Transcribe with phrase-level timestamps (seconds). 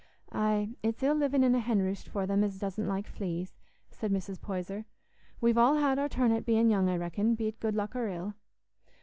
[0.31, 3.53] "Aye, it's ill livin' in a hen roost for them as doesn't like fleas,"
[3.91, 4.41] said Mrs.
[4.41, 4.85] Poyser.
[5.39, 8.33] "We've all had our turn at bein' young, I reckon, be't good luck or ill."